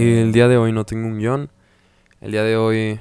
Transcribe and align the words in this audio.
El 0.00 0.30
día 0.30 0.46
de 0.46 0.56
hoy 0.56 0.70
no 0.70 0.86
tengo 0.86 1.08
un 1.08 1.18
guion. 1.18 1.50
El 2.20 2.30
día 2.30 2.44
de 2.44 2.56
hoy 2.56 3.00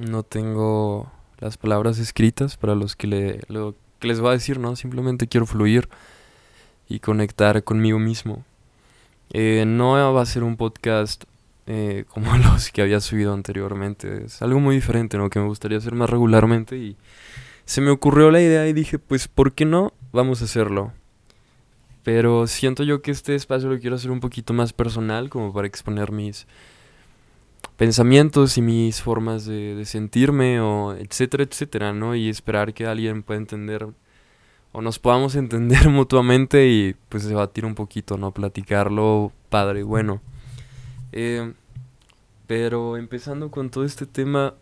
no 0.00 0.22
tengo 0.22 1.12
las 1.40 1.58
palabras 1.58 1.98
escritas 1.98 2.56
para 2.56 2.74
los 2.74 2.96
que 2.96 3.06
le, 3.06 3.40
les 4.00 4.20
voy 4.20 4.30
a 4.30 4.32
decir, 4.32 4.58
¿no? 4.58 4.74
Simplemente 4.74 5.26
quiero 5.26 5.44
fluir 5.44 5.90
y 6.88 7.00
conectar 7.00 7.62
conmigo 7.64 7.98
mismo. 7.98 8.46
Eh, 9.30 9.64
no 9.66 9.92
va 10.14 10.22
a 10.22 10.24
ser 10.24 10.42
un 10.42 10.56
podcast 10.56 11.24
eh, 11.66 12.06
como 12.08 12.34
los 12.38 12.70
que 12.70 12.80
había 12.80 13.00
subido 13.00 13.34
anteriormente. 13.34 14.24
Es 14.24 14.40
algo 14.40 14.58
muy 14.58 14.74
diferente, 14.74 15.18
¿no? 15.18 15.28
Que 15.28 15.40
me 15.40 15.48
gustaría 15.48 15.76
hacer 15.76 15.94
más 15.94 16.08
regularmente 16.08 16.78
y 16.78 16.96
se 17.66 17.82
me 17.82 17.90
ocurrió 17.90 18.30
la 18.30 18.40
idea 18.40 18.66
y 18.66 18.72
dije, 18.72 18.98
pues, 18.98 19.28
¿por 19.28 19.52
qué 19.52 19.66
no? 19.66 19.92
Vamos 20.12 20.40
a 20.40 20.46
hacerlo. 20.46 20.94
Pero 22.08 22.46
siento 22.46 22.84
yo 22.84 23.02
que 23.02 23.10
este 23.10 23.34
espacio 23.34 23.68
lo 23.68 23.78
quiero 23.78 23.96
hacer 23.96 24.10
un 24.10 24.20
poquito 24.20 24.54
más 24.54 24.72
personal, 24.72 25.28
como 25.28 25.52
para 25.52 25.66
exponer 25.66 26.10
mis 26.10 26.46
pensamientos 27.76 28.56
y 28.56 28.62
mis 28.62 29.02
formas 29.02 29.44
de, 29.44 29.84
sentirme, 29.84 30.58
o 30.58 30.94
etcétera, 30.94 31.42
etcétera, 31.44 31.92
¿no? 31.92 32.14
Y 32.14 32.30
esperar 32.30 32.72
que 32.72 32.86
alguien 32.86 33.22
pueda 33.22 33.40
entender 33.40 33.88
o 34.72 34.80
nos 34.80 34.98
podamos 34.98 35.34
entender 35.34 35.86
mutuamente 35.90 36.66
y 36.66 36.96
pues 37.10 37.24
debatir 37.24 37.66
un 37.66 37.74
poquito, 37.74 38.16
¿no? 38.16 38.32
Platicarlo 38.32 39.30
padre, 39.50 39.82
bueno. 39.82 40.22
Eh, 41.12 41.52
pero 42.46 42.96
empezando 42.96 43.50
con 43.50 43.68
todo 43.68 43.84
este 43.84 44.06
tema, 44.06 44.54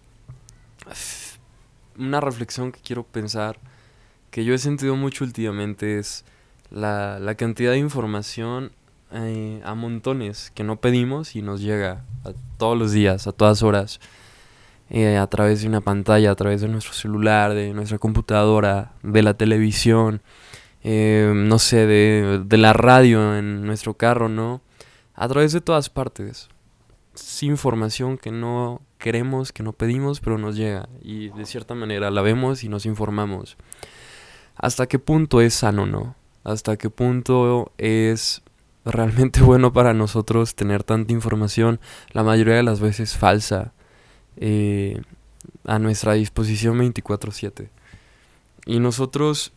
una 1.97 2.20
reflexión 2.20 2.72
que 2.72 2.80
quiero 2.80 3.05
pensar, 3.05 3.60
que 4.33 4.44
yo 4.44 4.52
he 4.52 4.58
sentido 4.58 4.97
mucho 4.97 5.22
últimamente 5.22 6.00
es 6.00 6.24
la, 6.70 7.19
la 7.19 7.34
cantidad 7.34 7.73
de 7.73 7.79
información 7.79 8.73
eh, 9.12 9.61
a 9.65 9.75
montones 9.75 10.51
que 10.55 10.65
no 10.65 10.80
pedimos 10.80 11.36
y 11.36 11.42
nos 11.42 11.61
llega 11.61 12.05
a 12.25 12.33
todos 12.58 12.77
los 12.77 12.92
días, 12.92 13.27
a 13.27 13.33
todas 13.33 13.62
horas, 13.62 14.00
eh, 14.91 15.17
a 15.17 15.27
través 15.28 15.62
de 15.62 15.69
una 15.69 15.81
pantalla, 15.81 16.31
a 16.31 16.34
través 16.34 16.61
de 16.61 16.69
nuestro 16.69 16.92
celular, 16.92 17.55
de 17.55 17.73
nuestra 17.73 17.98
computadora, 17.98 18.92
de 19.03 19.23
la 19.23 19.34
televisión, 19.34 20.23
eh, 20.83 21.33
no 21.34 21.58
sé, 21.58 21.86
de, 21.86 22.42
de 22.45 22.56
la 22.56 22.73
radio 22.73 23.36
en 23.36 23.64
nuestro 23.64 23.95
carro, 23.95 24.28
¿no? 24.28 24.61
A 25.14 25.28
través 25.28 25.53
de 25.53 25.61
todas 25.61 25.89
partes. 25.89 26.48
Es 27.14 27.42
información 27.42 28.19
que 28.19 28.30
no 28.30 28.83
queremos, 28.98 29.53
que 29.53 29.62
no 29.62 29.73
pedimos, 29.73 30.20
pero 30.20 30.36
nos 30.36 30.56
llega. 30.56 30.89
Y 31.01 31.28
de 31.30 31.47
cierta 31.47 31.75
manera 31.75 32.11
la 32.11 32.23
vemos 32.23 32.64
y 32.64 32.69
nos 32.69 32.86
informamos. 32.86 33.56
¿Hasta 34.56 34.86
qué 34.86 34.98
punto 34.98 35.41
es 35.41 35.55
sano, 35.55 35.86
no? 35.86 36.17
Hasta 36.47 36.77
qué 36.77 36.91
punto 36.91 37.72
es 37.77 38.42
realmente 38.84 39.41
bueno 39.42 39.72
para 39.72 39.92
nosotros 39.92 40.55
tener 40.55 40.84
tanta 40.84 41.12
información, 41.12 41.80
la 42.12 42.22
mayoría 42.22 42.55
de 42.55 42.62
las 42.62 42.80
veces 42.80 43.16
falsa, 43.16 43.72
eh, 44.36 45.02
a 45.64 45.78
nuestra 45.78 46.14
disposición 46.14 46.78
24/7. 46.78 47.69
Y 48.64 48.78
nosotros, 48.78 49.52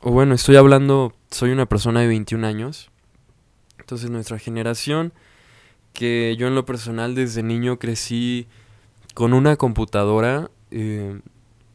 o 0.00 0.10
bueno, 0.12 0.34
estoy 0.34 0.56
hablando, 0.56 1.12
soy 1.30 1.50
una 1.50 1.66
persona 1.66 2.00
de 2.00 2.06
21 2.08 2.46
años, 2.46 2.90
entonces 3.78 4.10
nuestra 4.10 4.38
generación, 4.38 5.12
que 5.92 6.36
yo 6.38 6.46
en 6.46 6.54
lo 6.54 6.64
personal 6.64 7.14
desde 7.14 7.42
niño 7.42 7.78
crecí 7.78 8.46
con 9.14 9.34
una 9.34 9.56
computadora, 9.56 10.50
eh, 10.70 11.20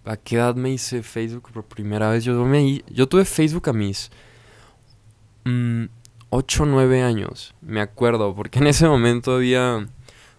¿a 0.05 0.17
qué 0.17 0.37
edad 0.37 0.55
me 0.55 0.71
hice 0.71 1.03
Facebook 1.03 1.51
por 1.51 1.65
primera 1.65 2.09
vez? 2.09 2.23
Yo, 2.23 2.33
me, 2.45 2.83
yo 2.89 3.07
tuve 3.07 3.25
Facebook 3.25 3.69
a 3.69 3.73
mis 3.73 4.09
8 6.29 6.63
o 6.63 6.65
9 6.65 7.01
años, 7.01 7.53
me 7.61 7.81
acuerdo, 7.81 8.35
porque 8.35 8.59
en 8.59 8.67
ese 8.67 8.87
momento 8.87 9.35
había 9.35 9.87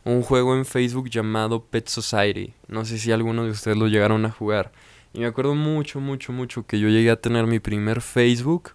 un 0.05 0.23
juego 0.23 0.57
en 0.57 0.65
Facebook 0.65 1.11
llamado 1.11 1.65
Pet 1.65 1.89
Society. 1.89 2.55
No 2.69 2.85
sé 2.85 2.99
si 2.99 3.11
alguno 3.13 3.45
de 3.45 3.51
ustedes 3.51 3.77
lo 3.77 3.89
llegaron 3.89 4.25
a 4.25 4.31
jugar. 4.31 4.73
Y 5.13 5.21
me 5.21 5.27
acuerdo 5.27 5.55
mucho, 5.55 6.01
mucho, 6.01 6.33
mucho 6.33 6.67
que 6.67 6.79
yo 6.79 6.89
llegué 6.89 7.11
a 7.11 7.21
tener 7.21 7.47
mi 7.47 7.59
primer 7.59 8.01
Facebook 8.01 8.73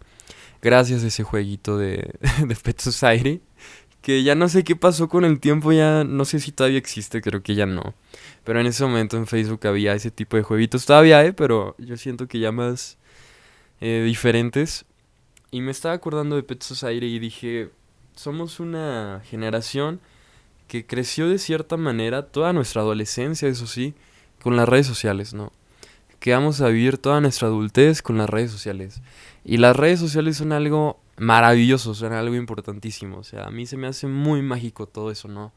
gracias 0.61 1.03
a 1.03 1.07
ese 1.07 1.23
jueguito 1.23 1.77
de, 1.77 2.15
de 2.45 2.55
Pet 2.55 2.79
Society. 2.79 3.41
Que 4.01 4.23
ya 4.23 4.33
no 4.33 4.49
sé 4.49 4.63
qué 4.63 4.75
pasó 4.75 5.07
con 5.07 5.23
el 5.23 5.39
tiempo, 5.39 5.71
ya 5.71 6.03
no 6.03 6.25
sé 6.25 6.39
si 6.39 6.51
todavía 6.51 6.79
existe, 6.79 7.21
creo 7.21 7.43
que 7.43 7.53
ya 7.53 7.67
no. 7.67 7.93
Pero 8.43 8.59
en 8.59 8.65
ese 8.65 8.83
momento 8.83 9.15
en 9.15 9.27
Facebook 9.27 9.67
había 9.67 9.93
ese 9.93 10.09
tipo 10.09 10.37
de 10.37 10.43
jueguitos. 10.43 10.85
Todavía 10.85 11.19
hay, 11.19 11.33
pero 11.33 11.75
yo 11.77 11.95
siento 11.97 12.27
que 12.27 12.39
ya 12.39 12.51
más 12.51 12.97
eh, 13.79 14.01
diferentes. 14.03 14.85
Y 15.51 15.61
me 15.61 15.71
estaba 15.71 15.93
acordando 15.93 16.37
de 16.37 16.43
Pet 16.43 16.63
Society 16.63 17.05
y 17.07 17.19
dije, 17.19 17.69
somos 18.15 18.61
una 18.61 19.21
generación 19.25 19.99
que 20.67 20.85
creció 20.85 21.27
de 21.27 21.37
cierta 21.37 21.75
manera 21.75 22.27
toda 22.27 22.53
nuestra 22.53 22.81
adolescencia, 22.81 23.49
eso 23.49 23.67
sí, 23.67 23.93
con 24.41 24.55
las 24.55 24.69
redes 24.69 24.87
sociales, 24.87 25.33
¿no? 25.33 25.51
Que 26.21 26.31
vamos 26.31 26.61
a 26.61 26.69
vivir 26.69 26.97
toda 26.97 27.19
nuestra 27.19 27.49
adultez 27.49 28.01
con 28.01 28.17
las 28.17 28.29
redes 28.29 28.51
sociales. 28.51 29.01
Y 29.43 29.57
las 29.57 29.75
redes 29.75 29.99
sociales 29.99 30.37
son 30.37 30.53
algo 30.53 31.01
maravilloso, 31.17 31.93
son 31.95 32.13
algo 32.13 32.35
importantísimo. 32.35 33.17
O 33.17 33.23
sea, 33.25 33.43
a 33.47 33.51
mí 33.51 33.65
se 33.65 33.75
me 33.75 33.87
hace 33.87 34.07
muy 34.07 34.41
mágico 34.41 34.87
todo 34.87 35.11
eso, 35.11 35.27
¿no? 35.27 35.51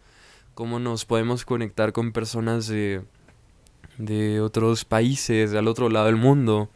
Cómo 0.55 0.81
nos 0.81 1.05
podemos 1.05 1.45
conectar 1.45 1.93
con 1.93 2.11
personas 2.11 2.67
de, 2.67 3.03
de 3.99 4.41
otros 4.41 4.85
países, 4.85 5.55
al 5.55 5.69
otro 5.69 5.89
lado 5.89 6.07
del 6.07 6.17
mundo 6.17 6.69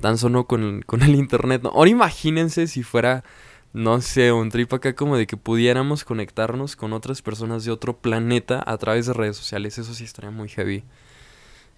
tan 0.00 0.18
solo 0.18 0.46
con, 0.46 0.82
con 0.82 1.02
el 1.02 1.14
internet. 1.14 1.62
¿no? 1.62 1.70
Ahora 1.70 1.90
imagínense 1.90 2.66
si 2.66 2.82
fuera, 2.82 3.24
no 3.72 4.00
sé, 4.00 4.32
un 4.32 4.50
trip 4.50 4.72
acá 4.72 4.94
como 4.94 5.16
de 5.16 5.26
que 5.26 5.36
pudiéramos 5.36 6.04
conectarnos 6.04 6.76
con 6.76 6.92
otras 6.92 7.22
personas 7.22 7.64
de 7.64 7.70
otro 7.70 7.96
planeta 7.96 8.62
a 8.66 8.76
través 8.78 9.06
de 9.06 9.12
redes 9.12 9.36
sociales. 9.36 9.78
Eso 9.78 9.94
sí 9.94 10.04
estaría 10.04 10.30
muy 10.30 10.48
heavy. 10.48 10.84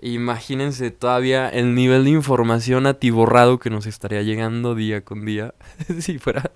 Imagínense 0.00 0.92
todavía 0.92 1.48
el 1.48 1.74
nivel 1.74 2.04
de 2.04 2.10
información 2.10 2.86
atiborrado 2.86 3.58
que 3.58 3.68
nos 3.68 3.84
estaría 3.84 4.22
llegando 4.22 4.76
día 4.76 5.04
con 5.04 5.24
día 5.24 5.54
si 5.98 6.18
fuera 6.18 6.52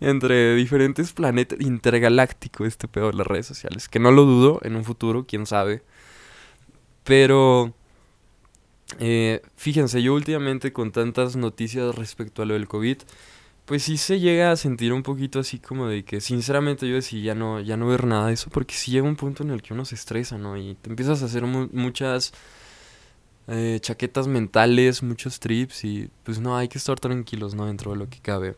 entre 0.00 0.54
diferentes 0.54 1.12
planetas 1.12 1.60
intergaláctico 1.60 2.64
este 2.64 2.88
pedo 2.88 3.10
de 3.10 3.18
las 3.18 3.26
redes 3.26 3.46
sociales. 3.46 3.90
Que 3.90 3.98
no 3.98 4.10
lo 4.10 4.24
dudo 4.24 4.60
en 4.62 4.74
un 4.74 4.84
futuro, 4.84 5.26
quién 5.26 5.44
sabe. 5.44 5.82
Pero 7.08 7.72
eh, 8.98 9.40
fíjense, 9.56 10.02
yo 10.02 10.12
últimamente 10.12 10.74
con 10.74 10.92
tantas 10.92 11.36
noticias 11.36 11.94
respecto 11.94 12.42
a 12.42 12.44
lo 12.44 12.52
del 12.52 12.68
COVID, 12.68 12.98
pues 13.64 13.84
sí 13.84 13.96
se 13.96 14.20
llega 14.20 14.52
a 14.52 14.56
sentir 14.56 14.92
un 14.92 15.02
poquito 15.02 15.40
así 15.40 15.58
como 15.58 15.86
de 15.86 16.04
que 16.04 16.20
sinceramente 16.20 16.86
yo 16.86 16.96
decía 16.96 17.22
ya 17.22 17.34
no, 17.34 17.60
ya 17.60 17.78
no 17.78 17.86
ver 17.86 18.04
nada 18.06 18.26
de 18.26 18.34
eso, 18.34 18.50
porque 18.50 18.74
sí 18.74 18.90
llega 18.90 19.08
un 19.08 19.16
punto 19.16 19.42
en 19.42 19.50
el 19.50 19.62
que 19.62 19.72
uno 19.72 19.86
se 19.86 19.94
estresa, 19.94 20.36
¿no? 20.36 20.58
Y 20.58 20.74
te 20.74 20.90
empiezas 20.90 21.22
a 21.22 21.26
hacer 21.26 21.44
muchas 21.44 22.34
eh, 23.46 23.78
chaquetas 23.80 24.26
mentales, 24.28 25.02
muchos 25.02 25.40
trips 25.40 25.84
y 25.84 26.10
pues 26.24 26.38
no, 26.40 26.58
hay 26.58 26.68
que 26.68 26.76
estar 26.76 27.00
tranquilos, 27.00 27.54
¿no? 27.54 27.64
Dentro 27.64 27.92
de 27.92 27.96
lo 27.96 28.10
que 28.10 28.20
cabe. 28.20 28.54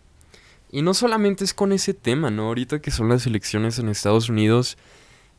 Y 0.72 0.82
no 0.82 0.94
solamente 0.94 1.44
es 1.44 1.55
con 1.55 1.71
ese 1.72 1.94
tema, 1.94 2.32
¿no? 2.32 2.49
Ahorita 2.49 2.82
que 2.82 2.91
son 2.91 3.09
las 3.09 3.27
elecciones 3.27 3.78
en 3.78 3.88
Estados 3.88 4.28
Unidos, 4.28 4.77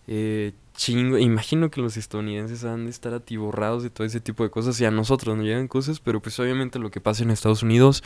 eh, 0.07 0.53
chingo. 0.75 1.17
Imagino 1.17 1.69
que 1.69 1.81
los 1.81 1.97
estadounidenses 1.97 2.63
han 2.63 2.85
de 2.85 2.91
estar 2.91 3.13
atiborrados 3.13 3.83
de 3.83 3.89
todo 3.89 4.05
ese 4.05 4.19
tipo 4.19 4.43
de 4.43 4.49
cosas. 4.49 4.79
Y 4.81 4.85
a 4.85 4.91
nosotros 4.91 5.35
nos 5.35 5.45
llegan 5.45 5.67
cosas, 5.67 5.99
pero 5.99 6.21
pues 6.21 6.39
obviamente 6.39 6.79
lo 6.79 6.91
que 6.91 7.01
pasa 7.01 7.23
en 7.23 7.31
Estados 7.31 7.63
Unidos 7.63 8.03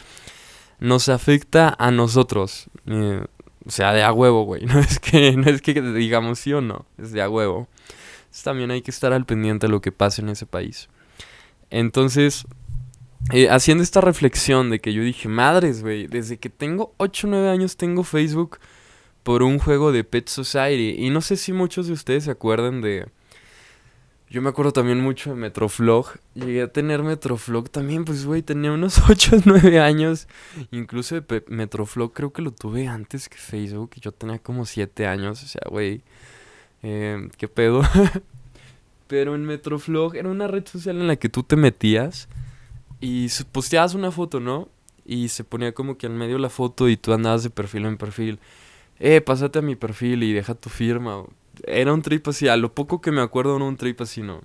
nos 0.79 1.09
afecta 1.09 1.75
a 1.77 1.91
nosotros. 1.91 2.69
Eh, 2.85 3.23
o 3.65 3.71
sea, 3.71 3.93
de 3.93 4.03
a 4.03 4.11
huevo, 4.11 4.43
güey. 4.43 4.65
No 4.65 4.79
es 4.79 4.99
que, 4.99 5.35
no 5.35 5.49
es 5.49 5.61
que 5.61 5.81
digamos 5.81 6.39
sí 6.39 6.53
o 6.53 6.61
no, 6.61 6.85
es 6.97 7.11
de 7.11 7.21
a 7.21 7.29
huevo. 7.29 7.67
también 8.43 8.71
hay 8.71 8.81
que 8.81 8.91
estar 8.91 9.13
al 9.13 9.25
pendiente 9.25 9.67
de 9.67 9.71
lo 9.71 9.81
que 9.81 9.91
pasa 9.91 10.21
en 10.21 10.29
ese 10.29 10.45
país. 10.45 10.89
Entonces, 11.69 12.45
eh, 13.31 13.49
haciendo 13.49 13.83
esta 13.83 14.01
reflexión 14.01 14.69
de 14.69 14.79
que 14.79 14.93
yo 14.93 15.01
dije, 15.01 15.27
madres, 15.27 15.81
güey, 15.81 16.07
desde 16.07 16.37
que 16.37 16.49
tengo 16.49 16.93
8 16.97 17.27
o 17.27 17.29
9 17.31 17.49
años 17.49 17.75
tengo 17.75 18.03
Facebook 18.03 18.59
por 19.25 19.41
un 19.41 19.57
juego 19.57 19.91
de 19.91 20.03
Pet 20.03 20.29
Society. 20.29 21.03
Y 21.03 21.09
no 21.09 21.19
sé 21.19 21.35
si 21.35 21.51
muchos 21.51 21.87
de 21.87 21.93
ustedes 21.93 22.25
se 22.25 22.31
acuerdan 22.31 22.81
de... 22.81 23.07
Yo 24.29 24.43
me 24.43 24.49
acuerdo 24.49 24.71
también 24.71 25.01
mucho 25.01 25.31
de 25.31 25.35
Metroflog. 25.35 26.19
Llegué 26.35 26.61
a 26.61 26.71
tener 26.71 27.01
Metroflog 27.01 27.71
también, 27.71 28.05
pues, 28.05 28.23
güey, 28.23 28.43
tenía 28.43 28.71
unos 28.71 29.01
8 29.09 29.37
o 29.37 29.41
9 29.43 29.79
años. 29.79 30.27
Incluso 30.69 31.19
de 31.19 31.43
Metroflog 31.47 32.13
creo 32.13 32.33
que 32.33 32.43
lo 32.43 32.51
tuve 32.51 32.87
antes 32.87 33.27
que 33.27 33.37
Facebook. 33.37 33.95
Yo 33.99 34.11
tenía 34.11 34.37
como 34.37 34.63
7 34.63 35.07
años, 35.07 35.43
o 35.43 35.47
sea, 35.47 35.63
güey. 35.71 36.03
Eh, 36.83 37.27
¿Qué 37.35 37.47
pedo? 37.47 37.81
Pero 39.07 39.33
en 39.33 39.43
Metroflog 39.43 40.15
era 40.15 40.29
una 40.29 40.47
red 40.47 40.67
social 40.67 40.97
en 40.97 41.07
la 41.07 41.15
que 41.15 41.29
tú 41.29 41.41
te 41.41 41.55
metías 41.55 42.29
y 43.01 43.27
posteabas 43.51 43.95
una 43.95 44.11
foto, 44.11 44.39
¿no? 44.39 44.69
Y 45.03 45.29
se 45.29 45.43
ponía 45.43 45.71
como 45.71 45.97
que 45.97 46.05
al 46.05 46.13
medio 46.13 46.37
la 46.37 46.49
foto 46.49 46.89
y 46.89 46.97
tú 46.97 47.11
andabas 47.11 47.41
de 47.41 47.49
perfil 47.49 47.85
en 47.85 47.97
perfil 47.97 48.39
eh, 48.99 49.21
pásate 49.21 49.59
a 49.59 49.61
mi 49.61 49.75
perfil 49.75 50.23
y 50.23 50.33
deja 50.33 50.55
tu 50.55 50.69
firma. 50.69 51.23
Era 51.65 51.93
un 51.93 52.01
trip 52.01 52.27
así, 52.27 52.47
a 52.47 52.57
lo 52.57 52.73
poco 52.73 53.01
que 53.01 53.11
me 53.11 53.21
acuerdo, 53.21 53.59
no 53.59 53.67
un 53.67 53.77
trip 53.77 54.01
así, 54.01 54.21
no. 54.21 54.41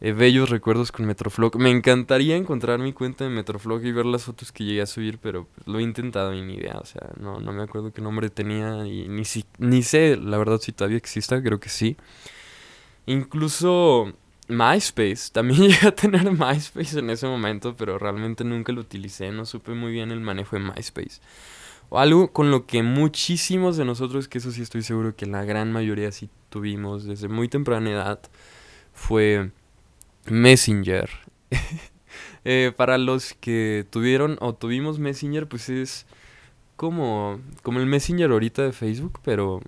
eh, 0.00 0.12
bellos 0.12 0.50
recuerdos 0.50 0.92
con 0.92 1.06
Metroflog. 1.06 1.56
Me 1.58 1.70
encantaría 1.70 2.36
encontrar 2.36 2.78
mi 2.80 2.92
cuenta 2.92 3.24
de 3.24 3.30
Metroflog 3.30 3.84
y 3.84 3.92
ver 3.92 4.06
las 4.06 4.24
fotos 4.24 4.52
que 4.52 4.64
llegué 4.64 4.82
a 4.82 4.86
subir, 4.86 5.18
pero 5.18 5.46
pues, 5.54 5.66
lo 5.66 5.78
he 5.78 5.82
intentado 5.82 6.34
y 6.34 6.42
ni 6.42 6.54
idea. 6.56 6.78
O 6.78 6.84
sea, 6.86 7.10
no, 7.18 7.40
no 7.40 7.52
me 7.52 7.62
acuerdo 7.62 7.92
qué 7.92 8.02
nombre 8.02 8.28
tenía 8.30 8.86
y 8.86 9.08
ni, 9.08 9.24
si, 9.24 9.44
ni 9.58 9.82
sé, 9.82 10.16
la 10.16 10.38
verdad, 10.38 10.58
si 10.60 10.72
todavía 10.72 10.98
exista, 10.98 11.42
creo 11.42 11.60
que 11.60 11.68
sí. 11.70 11.96
Incluso 13.06 14.12
MySpace, 14.48 15.30
también 15.32 15.62
llegué 15.62 15.86
a 15.88 15.94
tener 15.94 16.30
MySpace 16.30 16.98
en 16.98 17.10
ese 17.10 17.26
momento, 17.26 17.76
pero 17.76 17.98
realmente 17.98 18.44
nunca 18.44 18.72
lo 18.72 18.80
utilicé, 18.82 19.30
no 19.32 19.44
supe 19.46 19.72
muy 19.74 19.92
bien 19.92 20.10
el 20.10 20.20
manejo 20.20 20.56
de 20.56 20.62
MySpace. 20.62 21.20
Algo 21.90 22.32
con 22.32 22.50
lo 22.50 22.66
que 22.66 22.82
muchísimos 22.82 23.76
de 23.76 23.84
nosotros, 23.84 24.28
que 24.28 24.38
eso 24.38 24.50
sí 24.50 24.62
estoy 24.62 24.82
seguro 24.82 25.16
que 25.16 25.26
la 25.26 25.44
gran 25.44 25.72
mayoría 25.72 26.10
sí 26.12 26.28
tuvimos 26.48 27.04
desde 27.04 27.28
muy 27.28 27.48
temprana 27.48 27.90
edad, 27.90 28.20
fue 28.92 29.50
Messenger. 30.26 31.08
Eh, 32.48 32.72
para 32.76 32.96
los 32.96 33.34
que 33.34 33.84
tuvieron 33.90 34.38
o 34.40 34.54
tuvimos 34.54 35.00
Messenger, 35.00 35.48
pues 35.48 35.68
es 35.68 36.06
como, 36.76 37.40
como 37.64 37.80
el 37.80 37.86
Messenger 37.86 38.30
ahorita 38.30 38.62
de 38.62 38.70
Facebook, 38.70 39.18
pero 39.24 39.60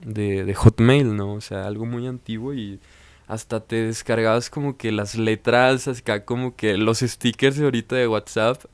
de, 0.00 0.42
de 0.44 0.54
Hotmail, 0.54 1.14
¿no? 1.14 1.34
O 1.34 1.40
sea, 1.42 1.66
algo 1.66 1.84
muy 1.84 2.06
antiguo 2.06 2.54
y 2.54 2.80
hasta 3.26 3.60
te 3.60 3.86
descargabas 3.86 4.50
como 4.50 4.76
que 4.76 4.92
las 4.92 5.14
letras, 5.14 5.88
acá 5.88 6.24
como 6.24 6.56
que 6.56 6.76
los 6.76 7.00
stickers 7.00 7.60
ahorita 7.60 7.96
de 7.96 8.08
WhatsApp. 8.08 8.64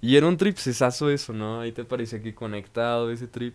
Y 0.00 0.16
era 0.16 0.26
un 0.26 0.36
tripsesazo 0.36 1.10
eso, 1.10 1.32
¿no? 1.32 1.60
Ahí 1.60 1.72
te 1.72 1.84
parecía 1.84 2.18
aquí 2.18 2.32
conectado 2.32 3.10
ese 3.10 3.26
trip. 3.26 3.54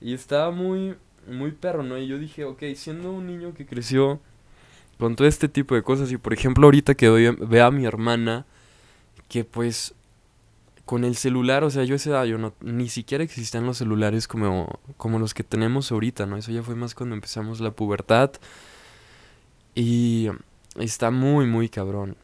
Y 0.00 0.14
estaba 0.14 0.50
muy, 0.50 0.96
muy 1.28 1.52
perro, 1.52 1.82
¿no? 1.82 1.98
Y 1.98 2.06
yo 2.06 2.18
dije, 2.18 2.44
ok, 2.44 2.62
siendo 2.74 3.12
un 3.12 3.26
niño 3.26 3.52
que 3.54 3.66
creció 3.66 4.20
con 4.98 5.16
todo 5.16 5.28
este 5.28 5.48
tipo 5.48 5.74
de 5.74 5.82
cosas. 5.82 6.10
Y 6.12 6.16
por 6.16 6.32
ejemplo, 6.32 6.66
ahorita 6.66 6.94
que 6.94 7.08
veo 7.08 7.66
a 7.66 7.70
mi 7.70 7.84
hermana, 7.84 8.46
que 9.28 9.44
pues 9.44 9.94
con 10.86 11.04
el 11.04 11.16
celular, 11.16 11.64
o 11.64 11.70
sea, 11.70 11.82
yo 11.82 11.96
edad, 11.96 12.24
yo 12.24 12.38
no, 12.38 12.54
ni 12.60 12.88
siquiera 12.88 13.24
existían 13.24 13.66
los 13.66 13.78
celulares 13.78 14.28
como, 14.28 14.78
como 14.96 15.18
los 15.18 15.34
que 15.34 15.42
tenemos 15.42 15.90
ahorita, 15.90 16.26
¿no? 16.26 16.36
Eso 16.36 16.52
ya 16.52 16.62
fue 16.62 16.76
más 16.76 16.94
cuando 16.94 17.16
empezamos 17.16 17.60
la 17.60 17.72
pubertad. 17.72 18.30
Y 19.74 20.28
está 20.78 21.10
muy, 21.10 21.46
muy 21.46 21.68
cabrón. 21.68 22.16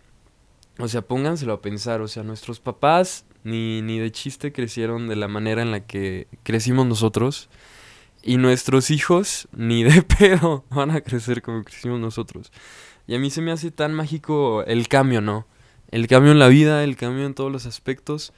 O 0.78 0.88
sea, 0.88 1.02
pónganselo 1.02 1.52
a 1.52 1.60
pensar, 1.60 2.00
o 2.00 2.08
sea, 2.08 2.22
nuestros 2.22 2.60
papás 2.60 3.24
ni, 3.44 3.82
ni 3.82 3.98
de 3.98 4.10
chiste 4.12 4.52
crecieron 4.52 5.08
de 5.08 5.16
la 5.16 5.28
manera 5.28 5.62
en 5.62 5.70
la 5.70 5.80
que 5.80 6.28
crecimos 6.42 6.86
nosotros. 6.86 7.48
Y 8.22 8.36
nuestros 8.36 8.90
hijos 8.90 9.48
ni 9.56 9.84
de 9.84 10.02
pedo 10.02 10.64
van 10.70 10.90
a 10.90 11.00
crecer 11.00 11.42
como 11.42 11.64
crecimos 11.64 12.00
nosotros. 12.00 12.52
Y 13.06 13.14
a 13.14 13.18
mí 13.18 13.30
se 13.30 13.42
me 13.42 13.52
hace 13.52 13.70
tan 13.70 13.94
mágico 13.94 14.62
el 14.64 14.88
cambio, 14.88 15.20
¿no? 15.20 15.46
El 15.90 16.06
cambio 16.06 16.32
en 16.32 16.38
la 16.38 16.48
vida, 16.48 16.84
el 16.84 16.96
cambio 16.96 17.26
en 17.26 17.34
todos 17.34 17.50
los 17.50 17.66
aspectos. 17.66 18.32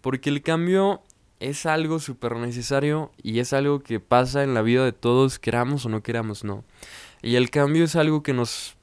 Porque 0.00 0.28
el 0.28 0.42
cambio 0.42 1.02
es 1.40 1.66
algo 1.66 1.98
súper 1.98 2.36
necesario 2.36 3.10
y 3.22 3.38
es 3.38 3.52
algo 3.52 3.82
que 3.82 4.00
pasa 4.00 4.44
en 4.44 4.54
la 4.54 4.62
vida 4.62 4.84
de 4.84 4.92
todos, 4.92 5.38
queramos 5.38 5.84
o 5.86 5.88
no 5.88 6.02
queramos, 6.02 6.44
¿no? 6.44 6.64
Y 7.22 7.36
el 7.36 7.50
cambio 7.50 7.84
es 7.84 7.96
algo 7.96 8.22
que 8.22 8.32
nos, 8.32 8.76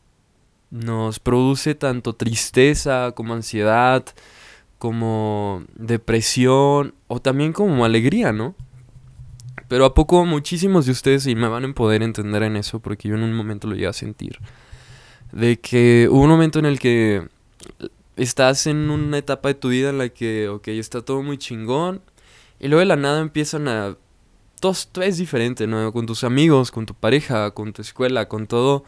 nos 0.69 1.19
produce 1.19 1.75
tanto 1.75 2.13
tristeza 2.13 3.13
como 3.15 3.33
ansiedad, 3.33 4.05
como 4.81 5.63
depresión 5.75 6.95
o 7.05 7.21
también 7.21 7.53
como 7.53 7.85
alegría, 7.85 8.31
¿no? 8.31 8.55
Pero 9.67 9.85
a 9.85 9.93
poco 9.93 10.25
muchísimos 10.25 10.87
de 10.87 10.91
ustedes 10.91 11.27
y 11.27 11.35
me 11.35 11.47
van 11.47 11.65
a 11.65 11.73
poder 11.75 12.01
entender 12.01 12.41
en 12.41 12.55
eso 12.55 12.79
porque 12.79 13.07
yo 13.07 13.13
en 13.13 13.21
un 13.21 13.35
momento 13.35 13.67
lo 13.67 13.75
llegué 13.75 13.85
a 13.85 13.93
sentir. 13.93 14.39
De 15.31 15.59
que 15.59 16.07
hubo 16.09 16.23
un 16.23 16.31
momento 16.31 16.57
en 16.57 16.65
el 16.65 16.79
que 16.79 17.27
estás 18.15 18.65
en 18.65 18.89
una 18.89 19.19
etapa 19.19 19.49
de 19.49 19.53
tu 19.53 19.69
vida 19.69 19.91
en 19.91 19.99
la 19.99 20.09
que, 20.09 20.49
ok, 20.49 20.69
está 20.69 21.03
todo 21.03 21.21
muy 21.21 21.37
chingón. 21.37 22.01
Y 22.59 22.67
luego 22.67 22.79
de 22.79 22.87
la 22.87 22.95
nada 22.95 23.21
empiezan 23.21 23.67
a... 23.67 23.95
Todo, 24.59 24.73
todo 24.91 25.03
es 25.03 25.19
diferente, 25.19 25.67
¿no? 25.67 25.91
Con 25.93 26.07
tus 26.07 26.23
amigos, 26.23 26.71
con 26.71 26.87
tu 26.87 26.95
pareja, 26.95 27.51
con 27.51 27.71
tu 27.71 27.83
escuela, 27.83 28.27
con 28.27 28.47
todo. 28.47 28.83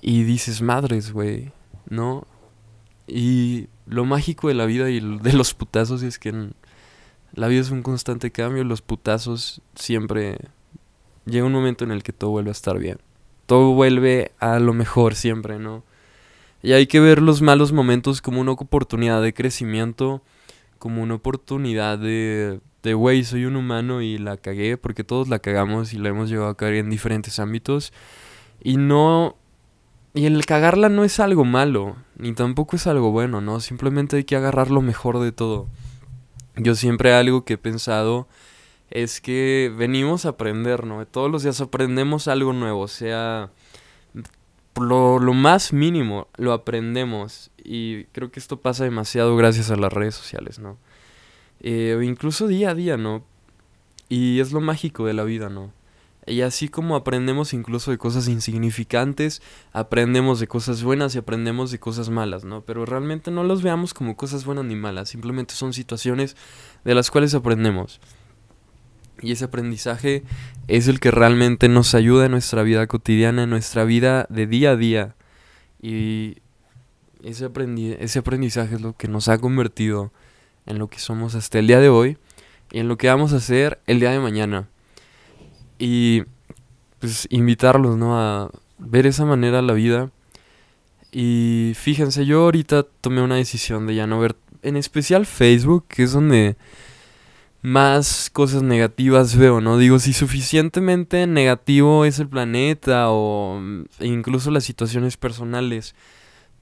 Y 0.00 0.22
dices, 0.22 0.62
madres, 0.62 1.12
güey, 1.12 1.52
¿no? 1.90 2.26
Y 3.06 3.68
lo 3.86 4.04
mágico 4.04 4.48
de 4.48 4.54
la 4.54 4.66
vida 4.66 4.90
y 4.90 5.00
de 5.00 5.32
los 5.32 5.54
putazos 5.54 6.02
es 6.02 6.18
que 6.18 6.50
la 7.32 7.48
vida 7.48 7.60
es 7.60 7.70
un 7.70 7.82
constante 7.82 8.30
cambio, 8.30 8.64
los 8.64 8.82
putazos 8.82 9.62
siempre 9.74 10.38
llega 11.24 11.46
un 11.46 11.52
momento 11.52 11.84
en 11.84 11.90
el 11.90 12.02
que 12.02 12.12
todo 12.12 12.30
vuelve 12.30 12.50
a 12.50 12.52
estar 12.52 12.78
bien. 12.78 12.98
Todo 13.46 13.74
vuelve 13.74 14.32
a 14.38 14.58
lo 14.58 14.72
mejor 14.72 15.14
siempre, 15.14 15.58
¿no? 15.58 15.84
Y 16.62 16.72
hay 16.72 16.86
que 16.86 17.00
ver 17.00 17.20
los 17.20 17.42
malos 17.42 17.72
momentos 17.72 18.22
como 18.22 18.40
una 18.40 18.52
oportunidad 18.52 19.20
de 19.20 19.34
crecimiento, 19.34 20.22
como 20.78 21.02
una 21.02 21.14
oportunidad 21.14 21.98
de, 21.98 22.60
de 22.82 22.94
güey, 22.94 23.24
soy 23.24 23.46
un 23.46 23.56
humano 23.56 24.00
y 24.00 24.18
la 24.18 24.36
cagué, 24.36 24.76
porque 24.76 25.02
todos 25.02 25.28
la 25.28 25.40
cagamos 25.40 25.92
y 25.92 25.98
la 25.98 26.10
hemos 26.10 26.30
llevado 26.30 26.50
a 26.50 26.56
caer 26.56 26.74
en 26.74 26.90
diferentes 26.90 27.38
ámbitos. 27.38 27.92
Y 28.62 28.76
no... 28.76 29.36
Y 30.14 30.26
el 30.26 30.44
cagarla 30.44 30.88
no 30.88 31.04
es 31.04 31.20
algo 31.20 31.44
malo, 31.44 31.96
ni 32.16 32.32
tampoco 32.34 32.76
es 32.76 32.86
algo 32.86 33.10
bueno, 33.10 33.40
¿no? 33.40 33.60
Simplemente 33.60 34.16
hay 34.16 34.24
que 34.24 34.36
agarrar 34.36 34.70
lo 34.70 34.82
mejor 34.82 35.20
de 35.20 35.32
todo. 35.32 35.68
Yo 36.56 36.74
siempre 36.74 37.14
algo 37.14 37.44
que 37.44 37.54
he 37.54 37.58
pensado 37.58 38.28
es 38.90 39.22
que 39.22 39.72
venimos 39.74 40.26
a 40.26 40.30
aprender, 40.30 40.84
¿no? 40.84 41.06
Todos 41.06 41.30
los 41.30 41.42
días 41.42 41.60
aprendemos 41.62 42.28
algo 42.28 42.52
nuevo, 42.52 42.80
o 42.80 42.88
sea, 42.88 43.50
lo, 44.78 45.18
lo 45.18 45.34
más 45.34 45.72
mínimo 45.72 46.28
lo 46.36 46.52
aprendemos 46.52 47.50
y 47.56 48.04
creo 48.06 48.30
que 48.30 48.40
esto 48.40 48.60
pasa 48.60 48.84
demasiado 48.84 49.34
gracias 49.36 49.70
a 49.70 49.76
las 49.76 49.92
redes 49.92 50.14
sociales, 50.14 50.58
¿no? 50.58 50.76
Eh, 51.60 51.98
incluso 52.02 52.48
día 52.48 52.70
a 52.70 52.74
día, 52.74 52.96
¿no? 52.98 53.24
Y 54.10 54.40
es 54.40 54.52
lo 54.52 54.60
mágico 54.60 55.06
de 55.06 55.14
la 55.14 55.24
vida, 55.24 55.48
¿no? 55.48 55.72
Y 56.26 56.42
así 56.42 56.68
como 56.68 56.94
aprendemos 56.94 57.52
incluso 57.52 57.90
de 57.90 57.98
cosas 57.98 58.28
insignificantes, 58.28 59.42
aprendemos 59.72 60.38
de 60.38 60.46
cosas 60.46 60.84
buenas 60.84 61.14
y 61.14 61.18
aprendemos 61.18 61.72
de 61.72 61.80
cosas 61.80 62.10
malas, 62.10 62.44
¿no? 62.44 62.60
Pero 62.62 62.86
realmente 62.86 63.32
no 63.32 63.42
los 63.42 63.62
veamos 63.62 63.92
como 63.92 64.16
cosas 64.16 64.44
buenas 64.44 64.64
ni 64.64 64.76
malas, 64.76 65.08
simplemente 65.08 65.54
son 65.54 65.72
situaciones 65.72 66.36
de 66.84 66.94
las 66.94 67.10
cuales 67.10 67.34
aprendemos. 67.34 68.00
Y 69.20 69.32
ese 69.32 69.46
aprendizaje 69.46 70.22
es 70.68 70.88
el 70.88 71.00
que 71.00 71.10
realmente 71.10 71.68
nos 71.68 71.94
ayuda 71.94 72.26
en 72.26 72.32
nuestra 72.32 72.62
vida 72.62 72.86
cotidiana, 72.86 73.44
en 73.44 73.50
nuestra 73.50 73.84
vida 73.84 74.26
de 74.30 74.46
día 74.46 74.70
a 74.72 74.76
día. 74.76 75.16
Y 75.80 76.38
ese, 77.22 77.50
ese 78.00 78.18
aprendizaje 78.18 78.76
es 78.76 78.80
lo 78.80 78.96
que 78.96 79.08
nos 79.08 79.28
ha 79.28 79.38
convertido 79.38 80.12
en 80.66 80.78
lo 80.78 80.88
que 80.88 80.98
somos 80.98 81.34
hasta 81.34 81.58
el 81.58 81.66
día 81.66 81.80
de 81.80 81.88
hoy 81.88 82.18
y 82.70 82.80
en 82.80 82.88
lo 82.88 82.96
que 82.96 83.08
vamos 83.08 83.32
a 83.32 83.36
hacer 83.36 83.80
el 83.86 84.00
día 84.00 84.10
de 84.10 84.18
mañana. 84.18 84.68
Y 85.84 86.22
pues 87.00 87.26
invitarlos, 87.28 87.96
¿no? 87.96 88.16
A 88.16 88.52
ver 88.78 89.04
esa 89.04 89.24
manera 89.24 89.62
la 89.62 89.72
vida. 89.72 90.12
Y 91.10 91.72
fíjense, 91.74 92.24
yo 92.24 92.42
ahorita 92.44 92.84
tomé 93.00 93.20
una 93.20 93.34
decisión 93.34 93.88
de 93.88 93.96
ya 93.96 94.06
no 94.06 94.20
ver, 94.20 94.36
en 94.62 94.76
especial 94.76 95.26
Facebook, 95.26 95.86
que 95.88 96.04
es 96.04 96.12
donde 96.12 96.56
más 97.62 98.30
cosas 98.32 98.62
negativas 98.62 99.34
veo, 99.34 99.60
¿no? 99.60 99.76
Digo, 99.76 99.98
si 99.98 100.12
suficientemente 100.12 101.26
negativo 101.26 102.04
es 102.04 102.20
el 102.20 102.28
planeta 102.28 103.06
o 103.10 103.60
incluso 103.98 104.52
las 104.52 104.62
situaciones 104.62 105.16
personales, 105.16 105.96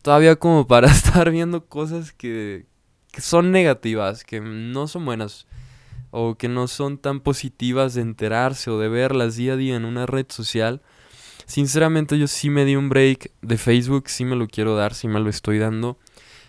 todavía 0.01 0.37
como 0.37 0.67
para 0.67 0.89
estar 0.91 1.31
viendo 1.31 1.67
cosas 1.67 2.13
que, 2.13 2.65
que 3.13 3.21
son 3.21 3.53
negativas, 3.53 4.25
que 4.25 4.41
no 4.41 4.89
son 4.89 5.05
buenas 5.05 5.47
o 6.11 6.35
que 6.35 6.49
no 6.49 6.69
son 6.69 6.99
tan 6.99 7.21
positivas 7.21 7.95
de 7.95 8.03
enterarse 8.03 8.71
o 8.71 8.79
de 8.79 8.89
verlas 8.89 9.37
día 9.37 9.55
a 9.55 9.57
día 9.57 9.77
en 9.77 9.85
una 9.85 10.07
red 10.07 10.27
social. 10.29 10.83
Sinceramente 11.47 12.19
yo 12.19 12.27
sí 12.27 12.51
me 12.51 12.65
di 12.65 12.77
un 12.77 12.89
break 12.89 13.33
de 13.43 13.59
Facebook, 13.59 14.09
sí 14.09 14.25
me 14.25 14.37
lo 14.37 14.47
quiero 14.47 14.77
dar, 14.77 14.95
sí 14.95 15.09
me 15.09 15.21
lo 15.21 15.31
estoy 15.31 15.59
dando. 15.59 15.99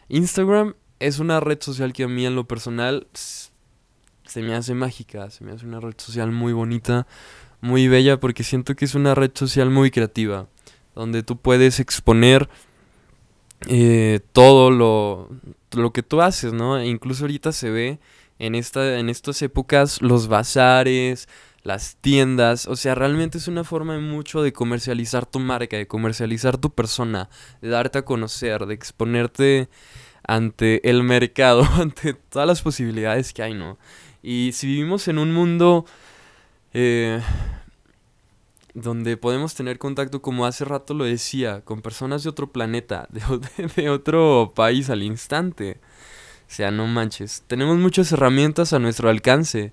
Instagram 0.10 0.76
es 1.00 1.20
una 1.20 1.40
red 1.40 1.60
social 1.62 1.94
que 1.94 2.04
a 2.04 2.08
mí 2.08 2.26
en 2.26 2.36
lo 2.36 2.48
personal 2.48 3.08
se 3.14 4.42
me 4.42 4.54
hace 4.56 4.74
mágica, 4.74 5.30
se 5.30 5.44
me 5.44 5.52
hace 5.52 5.66
una 5.66 5.80
red 5.80 5.96
social 5.98 6.32
muy 6.32 6.54
bonita, 6.54 7.08
muy 7.60 7.88
bella 7.88 8.20
porque 8.20 8.44
siento 8.44 8.76
que 8.76 8.86
es 8.86 8.96
una 8.96 9.16
red 9.16 9.32
social 9.34 9.70
muy 9.70 9.92
creativa, 9.92 10.48
donde 10.96 11.24
tú 11.24 11.38
puedes 11.38 11.80
exponer 11.80 12.50
eh, 13.68 14.20
todo 14.32 14.72
lo, 14.72 15.30
lo 15.72 15.94
que 15.94 16.04
tú 16.04 16.22
haces, 16.22 16.54
¿no? 16.54 16.78
E 16.78 16.88
incluso 16.88 17.24
ahorita 17.24 17.52
se 17.52 17.70
ve 17.70 18.00
en, 18.42 18.56
esta, 18.56 18.98
en 18.98 19.08
estas 19.08 19.42
épocas 19.44 20.02
los 20.02 20.28
bazares, 20.28 21.30
las 21.62 21.96
tiendas, 22.02 22.66
o 22.66 22.76
sea, 22.76 22.96
realmente 22.96 23.38
es 23.38 23.48
una 23.48 23.64
forma 23.64 24.00
mucho 24.00 24.42
de 24.42 24.52
comercializar 24.52 25.28
tu 25.28 25.40
marca, 25.40 25.78
de 25.78 25.86
comercializar 25.86 26.58
tu 26.58 26.72
persona, 26.72 27.30
de 27.62 27.70
darte 27.70 28.00
a 28.00 28.06
conocer, 28.06 28.66
de 28.66 28.74
exponerte 28.74 29.70
ante 30.24 30.90
el 30.90 31.04
mercado, 31.04 31.64
ante 31.76 32.16
todas 32.16 32.48
las 32.48 32.64
posibilidades 32.64 33.32
que 33.32 33.44
hay, 33.44 33.54
¿no? 33.54 33.78
Y 34.24 34.52
si 34.54 34.68
vivimos 34.68 35.08
en 35.08 35.20
un 35.20 35.32
mundo... 35.34 35.86
Eh, 36.74 37.22
donde 38.74 39.18
podemos 39.18 39.54
tener 39.54 39.78
contacto, 39.78 40.22
como 40.22 40.46
hace 40.46 40.64
rato 40.64 40.94
lo 40.94 41.04
decía, 41.04 41.60
con 41.60 41.82
personas 41.82 42.24
de 42.24 42.30
otro 42.30 42.54
planeta, 42.54 43.10
de, 43.12 43.68
de 43.68 43.90
otro 43.90 44.54
país 44.56 44.90
al 44.90 45.04
instante. 45.04 45.82
O 46.52 46.54
sea, 46.54 46.70
no 46.70 46.86
manches. 46.86 47.46
Tenemos 47.48 47.78
muchas 47.78 48.12
herramientas 48.12 48.74
a 48.74 48.80
nuestro 48.80 49.10
alcance 49.10 49.72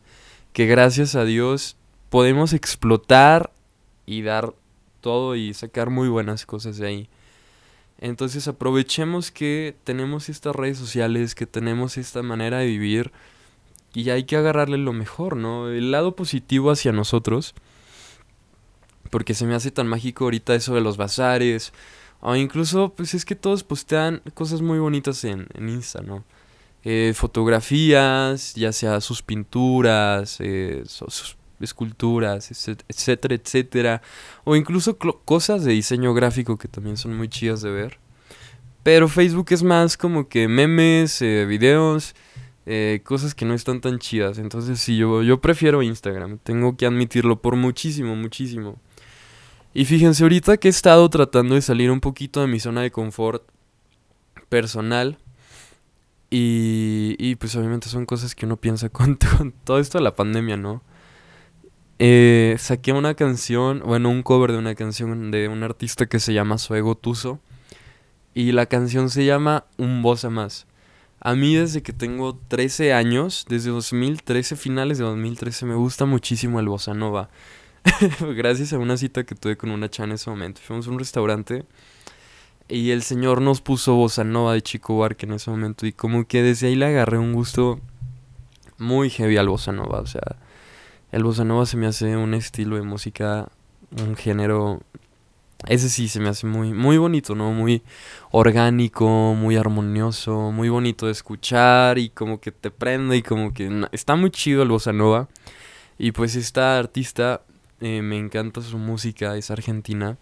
que 0.52 0.66
gracias 0.66 1.16
a 1.16 1.25
Dios 1.25 1.76
podemos 2.08 2.52
explotar 2.52 3.52
y 4.06 4.23
dar 4.23 4.54
todo 5.00 5.35
y 5.35 5.54
sacar 5.54 5.90
muy 5.90 6.08
buenas 6.08 6.47
cosas 6.47 6.78
de 6.78 6.87
ahí. 6.87 7.08
Entonces 8.00 8.47
aprovechemos 8.47 9.32
que 9.32 9.75
tenemos 9.82 10.28
estas 10.28 10.54
redes 10.54 10.78
sociales, 10.78 11.35
que 11.35 11.47
tenemos 11.47 11.99
esta 11.99 12.23
manera 12.23 12.58
de 12.58 12.66
vivir 12.66 13.11
y 13.92 14.11
hay 14.11 14.23
que 14.23 14.37
agarrarle 14.37 14.78
lo 14.78 14.92
mejor, 14.92 15.37
¿no? 15.37 15.68
El 15.70 15.90
lado 15.90 16.14
positivo 16.14 16.70
hacia 16.70 16.92
nosotros. 16.92 17.56
Porque 19.11 19.35
se 19.35 19.47
me 19.47 19.56
hace 19.56 19.73
tan 19.73 19.88
mágico 19.88 20.25
ahorita 20.25 20.54
eso 20.54 20.76
de 20.76 20.80
los 20.80 20.97
bazares. 20.97 21.73
O 22.20 22.37
incluso, 22.37 22.94
pues 22.97 23.14
es 23.14 23.25
que 23.25 23.35
todos 23.35 23.64
postean 23.64 24.23
cosas 24.35 24.62
muy 24.62 24.78
bonitas 24.78 25.25
en, 25.25 25.49
en 25.54 25.70
Insta, 25.70 26.02
¿no? 26.02 26.23
Eh, 26.85 27.12
fotografías, 27.14 28.54
ya 28.54 28.73
sea 28.73 29.00
sus 29.00 29.23
pinturas, 29.23 30.37
eh, 30.40 30.85
sus 30.87 31.37
esculturas, 31.61 32.50
etcétera, 32.50 33.35
etcétera. 33.35 34.02
O 34.44 34.54
incluso 34.54 34.97
cosas 34.97 35.64
de 35.64 35.73
diseño 35.73 36.14
gráfico 36.14 36.56
que 36.56 36.68
también 36.68 36.97
son 36.97 37.16
muy 37.16 37.28
chidas 37.28 37.62
de 37.62 37.70
ver. 37.70 37.99
Pero 38.85 39.08
Facebook 39.08 39.47
es 39.50 39.62
más 39.62 39.97
como 39.97 40.28
que 40.28 40.47
memes, 40.49 41.20
eh, 41.20 41.44
videos, 41.47 42.14
cosas 43.02 43.35
que 43.35 43.44
no 43.47 43.54
están 43.54 43.80
tan 43.80 43.99
chidas. 43.99 44.38
Entonces 44.38 44.78
sí, 44.78 44.97
yo, 44.97 45.23
yo 45.23 45.40
prefiero 45.40 45.82
Instagram. 45.82 46.38
Tengo 46.38 46.76
que 46.76 46.87
admitirlo 46.87 47.40
por 47.40 47.56
muchísimo, 47.56 48.14
muchísimo. 48.14 48.78
Y 49.75 49.85
fíjense, 49.85 50.23
ahorita 50.23 50.58
que 50.58 50.68
he 50.68 50.70
estado 50.70 51.08
tratando 51.08 51.54
de 51.54 51.62
salir 51.62 51.90
un 51.90 52.00
poquito 52.00 52.40
de 52.40 52.47
mi 52.47 52.61
zona 52.61 52.82
de 52.82 52.90
confort 52.90 53.42
personal. 54.49 55.18
Y, 56.30 57.16
y 57.18 57.37
pues 57.37 57.56
obviamente 57.56 57.88
son 57.88 58.04
cosas 58.06 58.35
que 58.35 58.47
uno 58.47 58.56
piensa 58.56 58.88
con, 58.90 59.18
con 59.37 59.52
todo 59.52 59.78
esto 59.78 59.99
de 59.99 60.04
la 60.04 60.14
pandemia, 60.14 60.56
¿no? 60.56 60.82
Eh, 62.00 62.54
saqué 62.58 62.92
una 62.92 63.14
canción, 63.14 63.82
bueno, 63.85 64.08
un 64.11 64.23
cover 64.23 64.52
de 64.52 64.58
una 64.58 64.75
canción 64.75 65.30
de 65.30 65.49
un 65.49 65.64
artista 65.64 66.06
que 66.06 66.20
se 66.20 66.32
llama 66.32 66.58
Suego 66.58 66.97
Tuso. 66.97 67.40
Y 68.35 68.52
la 68.52 68.66
canción 68.66 69.11
se 69.11 69.25
llama 69.25 69.64
Un 69.78 70.02
Bossa 70.02 70.30
Más. 70.30 70.66
A 71.20 71.35
mí 71.35 71.56
desde 71.56 71.82
que 71.82 71.92
tengo 71.92 72.38
13 72.49 72.92
años, 72.92 73.44
desde 73.49 73.70
2013, 73.70 74.54
finales 74.54 74.99
de 74.99 75.04
2013, 75.04 75.66
me 75.66 75.75
gusta 75.75 76.04
muchísimo 76.04 76.61
el 76.61 76.68
bossa 76.68 76.94
nova. 76.94 77.30
Gracias 78.37 78.73
a 78.73 78.78
una 78.78 78.97
cita 78.97 79.25
que 79.25 79.35
tuve 79.35 79.56
con 79.56 79.70
una 79.70 79.90
chana 79.90 80.11
en 80.11 80.14
ese 80.14 80.30
momento. 80.30 80.61
Fuimos 80.62 80.87
a 80.87 80.90
un 80.90 80.99
restaurante 81.00 81.64
y 82.68 82.90
el 82.90 83.02
señor 83.02 83.40
nos 83.40 83.60
puso 83.60 83.94
bossa 83.94 84.25
nova 84.25 84.54
de 84.54 84.62
Chico 84.62 84.94
Buarque 84.94 85.26
en 85.26 85.32
ese 85.32 85.50
momento. 85.50 85.87
Y 85.87 85.92
como 85.92 86.26
que 86.26 86.42
desde 86.42 86.68
ahí 86.68 86.76
le 86.76 86.87
agarré 86.87 87.18
un 87.18 87.32
gusto 87.32 87.80
muy 88.78 89.10
heavy 89.10 89.37
al 89.37 89.48
bossa 89.48 89.72
nova. 89.72 90.00
O 90.00 90.06
sea, 90.06 90.37
el 91.12 91.25
bossa 91.25 91.44
nova 91.44 91.66
se 91.66 91.76
me 91.76 91.87
hace 91.87 92.16
un 92.16 92.34
estilo 92.34 92.76
de 92.76 92.82
música, 92.82 93.48
un 93.90 94.16
género 94.16 94.80
ese 95.66 95.88
sí 95.88 96.06
se 96.08 96.20
me 96.20 96.28
hace 96.28 96.46
muy 96.46 96.72
muy 96.72 96.98
bonito, 96.98 97.34
¿no? 97.34 97.52
Muy 97.52 97.82
orgánico, 98.30 99.34
muy 99.34 99.56
armonioso, 99.56 100.52
muy 100.52 100.68
bonito 100.68 101.06
de 101.06 101.12
escuchar 101.12 101.98
y 101.98 102.10
como 102.10 102.40
que 102.40 102.52
te 102.52 102.70
prende 102.70 103.16
y 103.16 103.22
como 103.22 103.52
que 103.52 103.87
está 103.90 104.14
muy 104.14 104.30
chido 104.30 104.62
el 104.62 104.68
bossa 104.68 104.92
nova. 104.92 105.28
Y 105.98 106.12
pues 106.12 106.37
esta 106.37 106.78
artista 106.78 107.42
eh, 107.80 108.02
me 108.02 108.18
encanta 108.18 108.60
su 108.60 108.78
música, 108.78 109.37
es 109.37 109.50
argentina. 109.50 110.16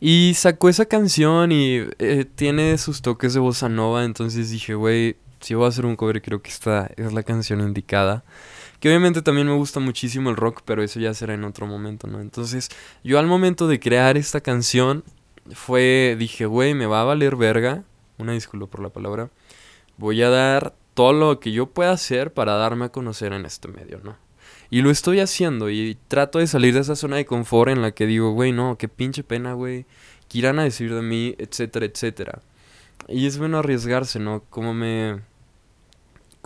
Y 0.00 0.34
sacó 0.34 0.68
esa 0.68 0.86
canción 0.86 1.52
y 1.52 1.78
eh, 1.98 2.26
tiene 2.34 2.76
sus 2.78 3.00
toques 3.02 3.32
de 3.34 3.40
bossa 3.40 3.68
nova, 3.68 4.04
entonces 4.04 4.50
dije, 4.50 4.74
güey, 4.74 5.16
si 5.40 5.54
voy 5.54 5.64
a 5.64 5.68
hacer 5.68 5.86
un 5.86 5.96
cover 5.96 6.20
creo 6.20 6.42
que 6.42 6.50
esta 6.50 6.90
es 6.96 7.12
la 7.12 7.22
canción 7.22 7.60
indicada. 7.60 8.24
Que 8.80 8.88
obviamente 8.88 9.22
también 9.22 9.46
me 9.46 9.54
gusta 9.54 9.80
muchísimo 9.80 10.28
el 10.28 10.36
rock, 10.36 10.60
pero 10.64 10.82
eso 10.82 11.00
ya 11.00 11.14
será 11.14 11.32
en 11.34 11.44
otro 11.44 11.66
momento, 11.66 12.08
¿no? 12.08 12.20
Entonces, 12.20 12.68
yo 13.02 13.18
al 13.18 13.26
momento 13.26 13.68
de 13.68 13.80
crear 13.80 14.18
esta 14.18 14.42
canción, 14.42 15.02
fue, 15.54 16.16
dije, 16.18 16.46
güey, 16.46 16.74
me 16.74 16.86
va 16.86 17.00
a 17.02 17.04
valer 17.04 17.36
verga. 17.36 17.84
Una 18.18 18.32
disculpa 18.32 18.66
por 18.66 18.80
la 18.80 18.88
palabra. 18.88 19.30
Voy 19.96 20.22
a 20.22 20.30
dar 20.30 20.74
todo 20.94 21.12
lo 21.12 21.40
que 21.40 21.52
yo 21.52 21.66
pueda 21.66 21.92
hacer 21.92 22.32
para 22.32 22.54
darme 22.54 22.86
a 22.86 22.88
conocer 22.90 23.32
en 23.32 23.44
este 23.46 23.68
medio, 23.68 24.00
¿no? 24.02 24.16
Y 24.70 24.82
lo 24.82 24.90
estoy 24.90 25.20
haciendo 25.20 25.70
y 25.70 25.96
trato 26.08 26.38
de 26.38 26.46
salir 26.46 26.74
de 26.74 26.80
esa 26.80 26.96
zona 26.96 27.16
de 27.16 27.26
confort 27.26 27.70
en 27.70 27.82
la 27.82 27.92
que 27.92 28.06
digo, 28.06 28.32
güey, 28.32 28.52
no, 28.52 28.76
qué 28.78 28.88
pinche 28.88 29.22
pena, 29.22 29.52
güey. 29.52 29.86
¿Qué 30.28 30.38
irán 30.38 30.58
a 30.58 30.64
decir 30.64 30.92
de 30.92 31.02
mí? 31.02 31.34
Etcétera, 31.38 31.86
etcétera. 31.86 32.42
Y 33.08 33.26
es 33.26 33.38
bueno 33.38 33.58
arriesgarse, 33.58 34.18
¿no? 34.18 34.42
Como 34.50 34.74
me 34.74 35.20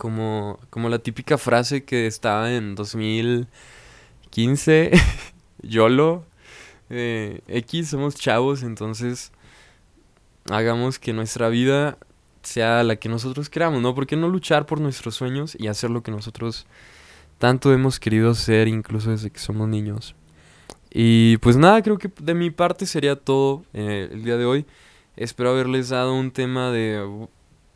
como, 0.01 0.59
como 0.71 0.89
la 0.89 0.97
típica 0.97 1.37
frase 1.37 1.83
que 1.83 2.07
estaba 2.07 2.51
en 2.51 2.73
2015, 2.73 4.89
YOLO, 5.61 6.25
eh, 6.89 7.41
X, 7.47 7.89
somos 7.89 8.15
chavos, 8.15 8.63
entonces 8.63 9.31
hagamos 10.49 10.97
que 10.97 11.13
nuestra 11.13 11.49
vida 11.49 11.99
sea 12.41 12.83
la 12.83 12.95
que 12.95 13.09
nosotros 13.09 13.51
queramos, 13.51 13.83
¿no? 13.83 13.93
¿Por 13.93 14.07
qué 14.07 14.15
no 14.15 14.27
luchar 14.27 14.65
por 14.65 14.81
nuestros 14.81 15.13
sueños 15.13 15.55
y 15.59 15.67
hacer 15.67 15.91
lo 15.91 16.01
que 16.01 16.09
nosotros 16.09 16.65
tanto 17.41 17.73
hemos 17.73 17.99
querido 17.99 18.35
ser 18.35 18.67
incluso 18.67 19.09
desde 19.09 19.31
que 19.31 19.39
somos 19.39 19.67
niños? 19.67 20.15
Y 20.93 21.37
pues 21.37 21.57
nada, 21.57 21.81
creo 21.81 21.97
que 21.97 22.11
de 22.21 22.35
mi 22.35 22.51
parte 22.51 22.85
sería 22.85 23.15
todo 23.15 23.63
eh, 23.73 24.09
el 24.11 24.23
día 24.23 24.37
de 24.37 24.45
hoy. 24.45 24.67
Espero 25.15 25.49
haberles 25.49 25.89
dado 25.89 26.13
un 26.13 26.29
tema 26.29 26.69
de... 26.69 27.27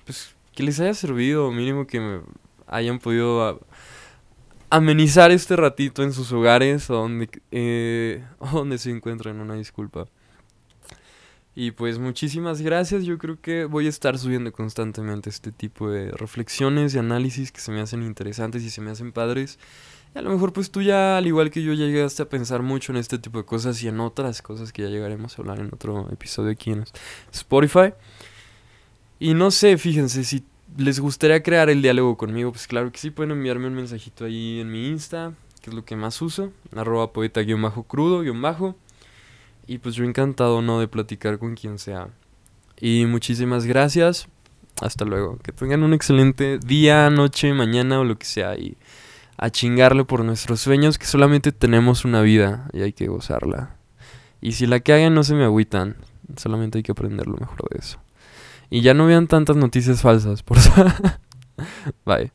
Pues, 0.05 0.35
que 0.53 0.61
les 0.61 0.79
haya 0.79 0.93
servido, 0.93 1.51
mínimo 1.51 1.87
que 1.87 1.99
me 1.99 2.21
hayan 2.67 2.99
podido 2.99 3.59
amenizar 4.69 5.31
este 5.31 5.55
ratito 5.55 6.03
en 6.03 6.13
sus 6.13 6.31
hogares 6.31 6.87
donde, 6.87 7.27
eh, 7.51 8.23
donde 8.53 8.77
se 8.77 8.91
encuentren, 8.91 9.39
una 9.39 9.55
disculpa. 9.55 10.05
Y 11.57 11.71
pues 11.71 11.99
muchísimas 11.99 12.61
gracias, 12.61 13.05
yo 13.05 13.17
creo 13.17 13.39
que 13.39 13.63
voy 13.63 13.85
a 13.85 13.89
estar 13.89 14.17
subiendo 14.17 14.51
constantemente 14.51 15.29
este 15.29 15.53
tipo 15.53 15.89
de 15.89 16.11
reflexiones 16.11 16.93
y 16.93 16.97
análisis 16.97 17.53
que 17.53 17.61
se 17.61 17.71
me 17.71 17.79
hacen 17.79 18.03
interesantes 18.03 18.61
y 18.63 18.69
se 18.69 18.81
me 18.81 18.91
hacen 18.91 19.13
padres. 19.13 19.57
Y 20.13 20.17
a 20.17 20.21
lo 20.21 20.31
mejor 20.31 20.51
pues 20.51 20.69
tú 20.69 20.81
ya, 20.81 21.17
al 21.17 21.27
igual 21.27 21.51
que 21.51 21.63
yo, 21.63 21.71
ya 21.71 21.85
llegaste 21.85 22.23
a 22.23 22.29
pensar 22.29 22.61
mucho 22.61 22.91
en 22.91 22.97
este 22.97 23.19
tipo 23.19 23.37
de 23.37 23.45
cosas 23.45 23.81
y 23.83 23.87
en 23.87 24.01
otras 24.01 24.41
cosas 24.41 24.73
que 24.73 24.81
ya 24.81 24.89
llegaremos 24.89 25.39
a 25.39 25.41
hablar 25.41 25.61
en 25.61 25.67
otro 25.67 26.09
episodio 26.11 26.51
aquí 26.51 26.71
en 26.71 26.83
Spotify. 27.31 27.93
Y 29.17 29.33
no 29.33 29.49
sé, 29.49 29.77
fíjense, 29.77 30.25
si 30.25 30.43
les 30.77 30.99
gustaría 30.99 31.41
crear 31.41 31.69
el 31.69 31.81
diálogo 31.81 32.17
conmigo, 32.17 32.51
pues 32.51 32.67
claro 32.67 32.91
que 32.91 32.99
sí, 32.99 33.11
pueden 33.11 33.31
enviarme 33.31 33.67
un 33.67 33.75
mensajito 33.75 34.25
ahí 34.25 34.59
en 34.59 34.69
mi 34.69 34.89
Insta, 34.89 35.33
que 35.61 35.69
es 35.69 35.73
lo 35.73 35.85
que 35.85 35.95
más 35.95 36.21
uso, 36.21 36.51
arroba 36.75 37.13
poeta-crudo-bajo. 37.13 38.75
Y 39.67 39.79
pues 39.79 39.95
yo 39.95 40.03
encantado, 40.03 40.61
¿no? 40.61 40.79
De 40.79 40.87
platicar 40.87 41.39
con 41.39 41.55
quien 41.55 41.79
sea. 41.79 42.09
Y 42.79 43.05
muchísimas 43.05 43.65
gracias. 43.65 44.27
Hasta 44.81 45.05
luego. 45.05 45.37
Que 45.37 45.51
tengan 45.51 45.83
un 45.83 45.93
excelente 45.93 46.59
día, 46.59 47.09
noche, 47.09 47.53
mañana 47.53 47.99
o 47.99 48.03
lo 48.03 48.17
que 48.17 48.25
sea. 48.25 48.55
Y 48.57 48.77
a 49.37 49.49
chingarle 49.49 50.05
por 50.05 50.23
nuestros 50.23 50.61
sueños, 50.61 50.97
que 50.97 51.05
solamente 51.05 51.51
tenemos 51.51 52.05
una 52.05 52.21
vida 52.21 52.67
y 52.73 52.81
hay 52.81 52.93
que 52.93 53.07
gozarla. 53.07 53.75
Y 54.41 54.53
si 54.53 54.67
la 54.67 54.79
que 54.79 54.93
hagan 54.93 55.13
no 55.13 55.23
se 55.23 55.35
me 55.35 55.43
agüitan, 55.43 55.97
solamente 56.37 56.77
hay 56.77 56.83
que 56.83 56.91
aprender 56.91 57.27
lo 57.27 57.37
mejor 57.37 57.67
de 57.69 57.79
eso. 57.79 57.99
Y 58.69 58.81
ya 58.81 58.93
no 58.93 59.05
vean 59.05 59.27
tantas 59.27 59.55
noticias 59.57 60.01
falsas, 60.01 60.43
por 60.43 60.57
Bye. 62.05 62.31